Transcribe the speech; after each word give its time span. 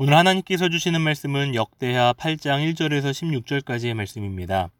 오늘 0.00 0.14
하나님께서 0.14 0.68
주시는 0.68 1.00
말씀은 1.00 1.56
역대하 1.56 2.12
8장 2.12 2.72
1절에서 2.72 3.10
16절까지의 3.10 3.94
말씀입니다. 3.94 4.70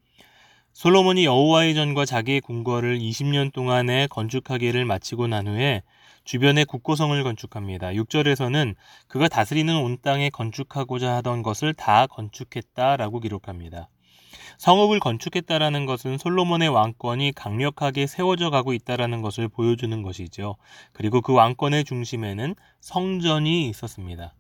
솔로몬이 0.72 1.24
여호와의 1.24 1.74
전과 1.74 2.04
자기의 2.04 2.40
궁궐을 2.40 3.00
20년 3.00 3.52
동안에 3.52 4.06
건축하기를 4.10 4.84
마치고 4.84 5.26
난 5.26 5.48
후에 5.48 5.82
주변에 6.22 6.62
국고성을 6.62 7.20
건축합니다. 7.24 7.88
6절에서는 7.88 8.76
그가 9.08 9.26
다스리는 9.26 9.74
온 9.74 9.98
땅에 10.00 10.30
건축하고자 10.30 11.16
하던 11.16 11.42
것을 11.42 11.74
다 11.74 12.06
건축했다라고 12.06 13.18
기록합니다. 13.18 13.88
성읍을 14.58 15.00
건축했다라는 15.00 15.84
것은 15.86 16.18
솔로몬의 16.18 16.68
왕권이 16.68 17.32
강력하게 17.32 18.06
세워져 18.06 18.50
가고 18.50 18.72
있다라는 18.72 19.22
것을 19.22 19.48
보여주는 19.48 20.00
것이죠. 20.00 20.54
그리고 20.92 21.20
그 21.22 21.32
왕권의 21.32 21.82
중심에는 21.86 22.54
성전이 22.80 23.68
있었습니다. 23.68 24.36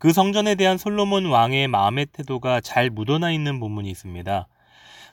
그 0.00 0.14
성전에 0.14 0.54
대한 0.54 0.78
솔로몬 0.78 1.26
왕의 1.26 1.68
마음의 1.68 2.06
태도가 2.06 2.62
잘 2.62 2.88
묻어나 2.88 3.32
있는 3.32 3.60
본문이 3.60 3.90
있습니다. 3.90 4.48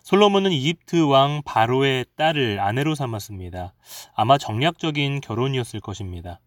솔로몬은 0.04 0.54
이집트 0.54 1.02
왕 1.02 1.42
바로의 1.44 2.06
딸을 2.16 2.62
아내로 2.62 2.96
삼았습니다. 2.96 3.74
아마 4.16 4.38
정략적인 4.38 5.20
결혼이었을 5.20 5.82
것입니다. 5.82 6.40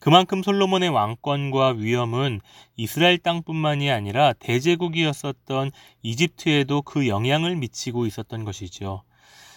그만큼 0.00 0.42
솔로몬의 0.42 0.88
왕권과 0.88 1.74
위엄은 1.78 2.40
이스라엘 2.74 3.18
땅뿐만이 3.18 3.88
아니라 3.88 4.32
대제국이었었던 4.32 5.70
이집트에도 6.02 6.82
그 6.82 7.06
영향을 7.06 7.54
미치고 7.54 8.06
있었던 8.06 8.42
것이죠. 8.42 9.04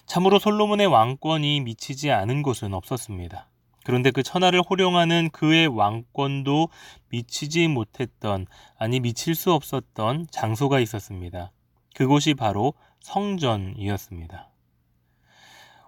참으로 0.06 0.38
솔로몬의 0.38 0.86
왕권이 0.86 1.62
미치지 1.62 2.12
않은 2.12 2.44
곳은 2.44 2.76
없었습니다. 2.76 3.49
그런데 3.90 4.12
그 4.12 4.22
천하를 4.22 4.62
호령하는 4.62 5.32
그의 5.32 5.66
왕권도 5.66 6.70
미치지 7.10 7.68
못했던, 7.68 8.46
아니 8.78 9.00
미칠 9.00 9.34
수 9.34 9.52
없었던 9.52 10.28
장소가 10.30 10.80
있었습니다. 10.80 11.52
그곳이 11.96 12.36
바로 12.36 12.76
성전이었습니다. 13.00 14.48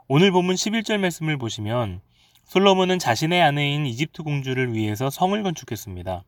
오늘 0.08 0.32
본문 0.32 0.56
11절 0.56 0.98
말씀을 0.98 1.38
보시면 1.38 2.02
솔로몬은 2.46 2.98
자신의 2.98 3.40
아내인 3.40 3.86
이집트 3.86 4.24
공주를 4.24 4.74
위해서 4.74 5.12
성을 5.12 5.44
건축했습니다. 5.44 6.24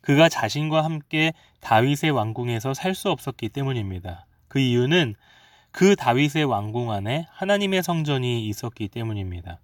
그가 0.00 0.28
자신과 0.28 0.82
함께 0.82 1.34
다윗의 1.60 2.10
왕궁에서 2.10 2.74
살 2.74 2.96
수 2.96 3.10
없었기 3.10 3.50
때문입니다. 3.50 4.26
그 4.48 4.58
이유는 4.58 5.14
그 5.70 5.94
다윗의 5.94 6.46
왕궁 6.46 6.90
안에 6.90 7.26
하나님의 7.30 7.84
성전이 7.84 8.44
있었기 8.48 8.88
때문입니다. 8.88 9.60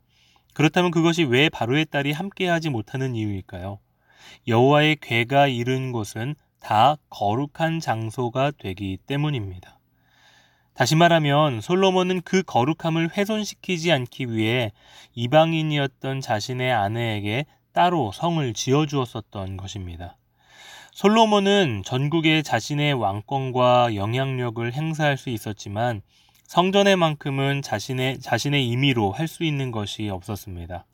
그렇다면 0.59 0.91
그것이 0.91 1.23
왜 1.23 1.49
바로의 1.49 1.85
딸이 1.85 2.11
함께하지 2.11 2.71
못하는 2.71 3.15
이유일까요? 3.15 3.79
여호와의 4.49 4.97
괴가 5.01 5.47
이른 5.47 5.93
곳은 5.93 6.35
다 6.59 6.97
거룩한 7.11 7.79
장소가 7.79 8.51
되기 8.59 8.99
때문입니다. 9.07 9.79
다시 10.75 10.97
말하면 10.97 11.61
솔로몬은 11.61 12.23
그 12.23 12.43
거룩함을 12.43 13.17
훼손시키지 13.17 13.93
않기 13.93 14.33
위해 14.33 14.73
이방인이었던 15.15 16.21
자신의 16.21 16.73
아내에게 16.73 17.47
따로 17.73 18.11
성을 18.11 18.53
지어 18.53 18.85
주었었던 18.85 19.59
것입니다. 19.59 20.17
솔로몬은 20.91 21.85
전국에 21.85 22.43
자신의 22.43 22.95
왕권과 22.95 23.95
영향력을 23.95 24.73
행사할 24.73 25.19
수 25.19 25.31
있었지만 25.31 26.03
성전의만큼은 26.49 27.61
자신의 27.61 28.21
자신의 28.21 28.67
임의로 28.69 29.13
할 29.13 29.29
수 29.29 29.45
있는 29.45 29.71
것이 29.71 30.09
없었습니다. 30.09 30.87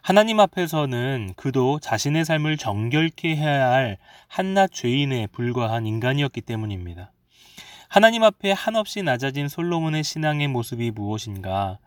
하나님 0.00 0.38
앞에서는 0.38 1.32
그도 1.34 1.80
자신의 1.80 2.24
삶을 2.24 2.56
정결케 2.56 3.34
해야 3.34 3.70
할 3.72 3.98
한낱 4.28 4.70
죄인에 4.72 5.26
불과한 5.32 5.86
인간이었기 5.86 6.40
때문입니다. 6.42 7.10
하나님 7.88 8.22
앞에 8.22 8.52
한없이 8.52 9.02
낮아진 9.02 9.48
솔로몬의 9.48 10.04
신앙의 10.04 10.46
모습이 10.46 10.92
무엇인가? 10.92 11.78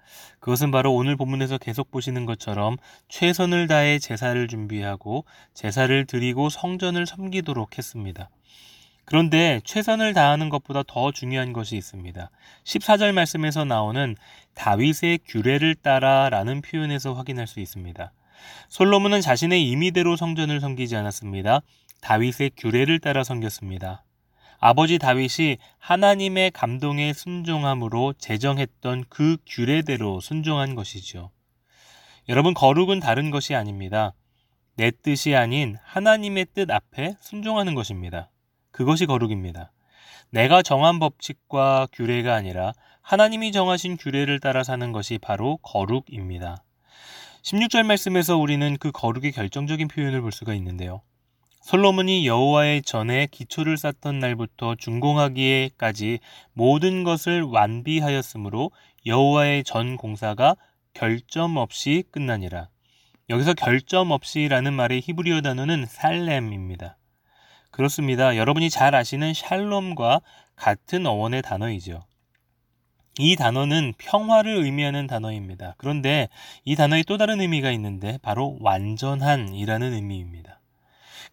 그것은 0.41 0.69
바로 0.71 0.93
오늘 0.93 1.15
본문에서 1.15 1.57
계속 1.57 1.91
보시는 1.91 2.25
것처럼 2.25 2.75
최선을 3.07 3.67
다해 3.67 3.99
제사를 3.99 4.45
준비하고 4.45 5.23
제사를 5.53 6.05
드리고 6.05 6.49
성전을 6.49 7.05
섬기도록 7.05 7.77
했습니다. 7.77 8.29
그런데 9.09 9.59
최선을 9.63 10.13
다하는 10.13 10.49
것보다 10.49 10.83
더 10.83 11.11
중요한 11.11 11.51
것이 11.51 11.75
있습니다. 11.75 12.29
14절 12.63 13.11
말씀에서 13.11 13.65
나오는 13.65 14.15
다윗의 14.53 15.21
규례를 15.25 15.73
따라 15.73 16.29
라는 16.29 16.61
표현에서 16.61 17.13
확인할 17.15 17.47
수 17.47 17.59
있습니다. 17.59 18.11
솔로몬은 18.67 19.21
자신의 19.21 19.67
임의대로 19.67 20.15
성전을 20.15 20.59
섬기지 20.59 20.95
않았습니다. 20.95 21.61
다윗의 22.01 22.51
규례를 22.55 22.99
따라 22.99 23.23
섬겼습니다. 23.23 24.03
아버지 24.59 24.99
다윗이 24.99 25.57
하나님의 25.79 26.51
감동에 26.51 27.11
순종함으로 27.13 28.13
제정했던 28.19 29.05
그 29.09 29.37
규례대로 29.47 30.19
순종한 30.19 30.75
것이죠. 30.75 31.31
여러분, 32.27 32.53
거룩은 32.53 32.99
다른 32.99 33.31
것이 33.31 33.55
아닙니다. 33.55 34.13
내 34.75 34.91
뜻이 34.91 35.35
아닌 35.35 35.77
하나님의 35.83 36.45
뜻 36.53 36.69
앞에 36.69 37.15
순종하는 37.21 37.73
것입니다. 37.73 38.29
그것이 38.79 39.07
거룩입니다. 39.07 39.73
내가 40.29 40.61
정한 40.61 40.99
법칙과 40.99 41.87
규례가 41.91 42.33
아니라 42.33 42.71
하나님이 43.01 43.51
정하신 43.51 43.97
규례를 43.97 44.39
따라 44.39 44.63
사는 44.63 44.93
것이 44.93 45.17
바로 45.17 45.57
거룩입니다. 45.57 46.63
16절 47.43 47.83
말씀에서 47.83 48.37
우리는 48.37 48.77
그 48.79 48.93
거룩의 48.93 49.33
결정적인 49.33 49.89
표현을 49.89 50.21
볼 50.21 50.31
수가 50.31 50.53
있는데요. 50.53 51.01
솔로몬이 51.59 52.25
여호와의 52.25 52.83
전에 52.83 53.27
기초를 53.29 53.75
쌓던 53.75 54.19
날부터 54.19 54.75
준공하기에까지 54.75 56.19
모든 56.53 57.03
것을 57.03 57.41
완비하였으므로 57.41 58.71
여호와의 59.05 59.65
전 59.65 59.97
공사가 59.97 60.55
결점 60.93 61.57
없이 61.57 62.05
끝나니라. 62.11 62.69
여기서 63.29 63.55
결점 63.55 64.11
없이라는 64.11 64.73
말의 64.73 65.01
히브리어 65.01 65.41
단어는 65.41 65.85
살렘입니다. 65.85 66.95
그렇습니다. 67.71 68.35
여러분이 68.35 68.69
잘 68.69 68.95
아시는 68.95 69.33
샬롬과 69.33 70.21
같은 70.55 71.05
어원의 71.05 71.41
단어이죠. 71.41 72.03
이 73.17 73.35
단어는 73.35 73.93
평화를 73.97 74.63
의미하는 74.63 75.05
단어입니다. 75.05 75.75
그런데 75.77 76.29
이 76.63 76.75
단어에 76.75 77.03
또 77.07 77.17
다른 77.17 77.41
의미가 77.41 77.71
있는데 77.71 78.17
바로 78.21 78.57
완전한이라는 78.61 79.93
의미입니다. 79.93 80.59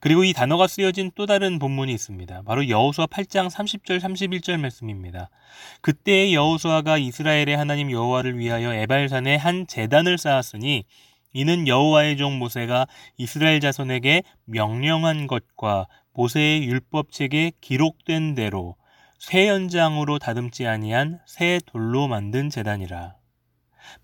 그리고 0.00 0.24
이 0.24 0.32
단어가 0.32 0.66
쓰여진 0.66 1.12
또 1.14 1.26
다른 1.26 1.58
본문이 1.58 1.92
있습니다. 1.92 2.42
바로 2.42 2.68
여호수아 2.68 3.06
8장 3.06 3.48
30절 3.48 4.00
31절 4.00 4.58
말씀입니다. 4.58 5.30
그때 5.80 6.32
여호수아가 6.32 6.98
이스라엘의 6.98 7.56
하나님 7.56 7.90
여호와를 7.90 8.38
위하여 8.38 8.74
에발산에 8.74 9.36
한 9.36 9.66
제단을 9.66 10.18
쌓았으니 10.18 10.84
이는 11.32 11.68
여호와의 11.68 12.16
종 12.16 12.38
모세가 12.38 12.86
이스라엘 13.16 13.60
자손에게 13.60 14.22
명령한 14.44 15.26
것과 15.26 15.86
모세의 16.16 16.64
율법책에 16.64 17.52
기록된 17.60 18.34
대로 18.34 18.74
새 19.18 19.48
연장으로 19.48 20.18
다듬지 20.18 20.66
아니한 20.66 21.20
새 21.26 21.60
돌로 21.66 22.08
만든 22.08 22.48
제단이라. 22.48 23.14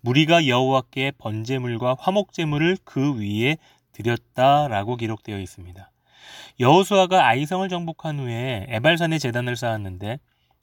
무리가 0.01 0.47
여호와께 0.47 1.13
번제물과 1.17 1.97
화목제물을 1.99 2.77
그 2.83 3.19
위에 3.19 3.57
드렸다라고 3.93 4.95
기록되어 4.95 5.39
있습니다. 5.39 5.91
여호수아가 6.59 7.27
아이성을 7.27 7.67
정복한 7.67 8.19
후에 8.19 8.67
에발산에 8.69 9.17
제단을 9.17 9.55
쌓았는데 9.55 10.19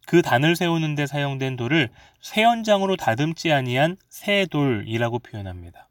그 0.06 0.22
단을 0.22 0.54
세우는 0.54 0.94
데 0.94 1.06
사용된 1.06 1.56
돌을 1.56 1.90
새 2.20 2.42
연장으로 2.42 2.96
다듬지 2.96 3.52
아니한 3.52 3.96
새 4.08 4.46
돌이라고 4.46 5.18
표현합니다. 5.18 5.89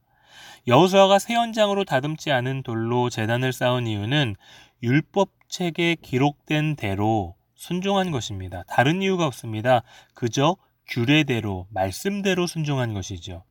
여호수아가 0.68 1.19
새 1.19 1.33
연장으로 1.33 1.83
다듬지 1.86 2.31
않은 2.31 2.63
돌로 2.63 3.09
제단을 3.09 3.53
쌓은 3.53 3.88
이유는 3.88 4.36
율법책에 4.83 5.97
기록된 6.01 6.75
대로 6.75 7.36
순종한 7.56 8.12
것입니다. 8.12 8.63
다른 8.68 9.01
이유가 9.01 9.25
없습니다. 9.25 9.83
그저 10.13 10.56
규례대로, 10.88 11.68
말씀대로 11.69 12.47
순종한 12.47 12.94
것이죠. 12.94 13.44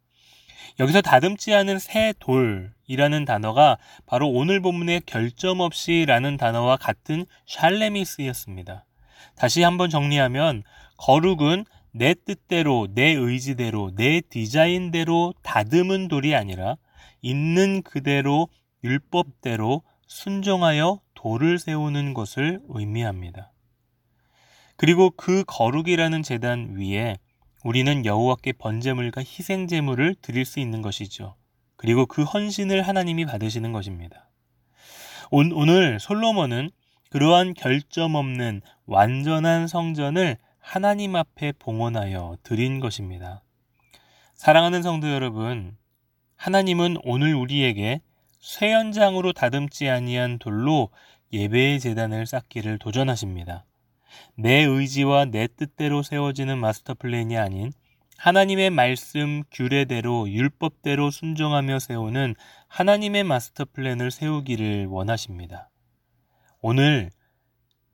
여기서 0.81 1.00
다듬지 1.00 1.55
않은 1.55 1.79
새 1.79 2.14
돌이라는 2.19 3.25
단어가 3.25 3.79
바로 4.06 4.29
오늘 4.29 4.61
본문의 4.61 5.02
결점 5.06 5.61
없이라는 5.61 6.37
단어와 6.37 6.76
같은 6.76 7.26
샬렘이 7.46 8.05
쓰였습니다. 8.05 8.84
다시 9.34 9.62
한번 9.62 9.91
정리하면 9.91 10.62
거룩은 10.99 11.64
내 11.99 12.15
뜻대로, 12.15 12.87
내 12.95 13.11
의지대로, 13.11 13.91
내 13.97 14.21
디자인대로 14.21 15.35
다듬은 15.43 16.06
돌이 16.06 16.35
아니라 16.35 16.77
있는 17.21 17.83
그대로 17.83 18.49
율법대로 18.85 19.83
순종하여 20.06 21.00
돌을 21.15 21.59
세우는 21.59 22.15
것을 22.15 22.61
의미합니다. 22.69 23.53
그리고 24.77 25.11
그 25.11 25.43
거룩이라는 25.45 26.23
재단 26.23 26.77
위에 26.77 27.19
우리는 27.65 28.06
여호와께 28.06 28.53
번제물과 28.53 29.23
희생 29.23 29.67
제물을 29.67 30.15
드릴 30.23 30.44
수 30.44 30.61
있는 30.61 30.81
것이죠. 30.81 31.35
그리고 31.75 32.06
그 32.06 32.23
헌신을 32.23 32.83
하나님이 32.83 33.27
받으시는 33.27 33.73
것입니다. 33.73 34.31
오늘 35.33 35.99
솔로몬은 35.99 36.71
그러한 37.11 37.55
결점 37.55 38.15
없는 38.15 38.62
완전한 38.87 39.67
성전을 39.67 40.39
하나님 40.70 41.17
앞에 41.17 41.53
봉헌하여 41.59 42.37
드린 42.43 42.79
것입니다. 42.79 43.43
사랑하는 44.35 44.82
성도 44.82 45.11
여러분, 45.11 45.79
하나님은 46.37 46.99
오늘 47.05 47.35
우리에게 47.35 48.03
쇠연장으로 48.41 49.32
다듬지 49.32 49.88
아니한 49.88 50.38
돌로 50.38 50.91
예배의 51.32 51.81
재단을 51.81 52.26
쌓기를 52.26 52.79
도전하십니다. 52.79 53.65
내 54.35 54.62
의지와 54.62 55.25
내 55.25 55.47
뜻대로 55.47 56.03
세워지는 56.03 56.59
마스터 56.59 56.93
플랜이 56.93 57.38
아닌 57.38 57.73
하나님의 58.19 58.69
말씀 58.69 59.44
규례대로 59.50 60.29
율법대로 60.29 61.11
순종하며 61.11 61.79
세우는 61.79 62.35
하나님의 62.67 63.25
마스터 63.25 63.65
플랜을 63.73 64.11
세우기를 64.11 64.85
원하십니다. 64.88 65.70
오늘 66.61 67.11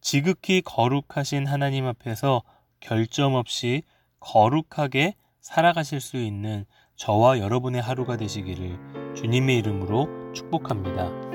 지극히 0.01 0.61
거룩하신 0.61 1.47
하나님 1.47 1.87
앞에서 1.87 2.43
결점 2.85 3.35
없이 3.35 3.83
거룩하게 4.21 5.15
살아가실 5.41 6.01
수 6.01 6.19
있는 6.19 6.67
저와 6.97 7.39
여러분의 7.39 7.81
하루가 7.81 8.19
되시기를 8.19 9.15
주님의 9.17 9.57
이름으로 9.59 10.33
축복합니다. 10.35 11.34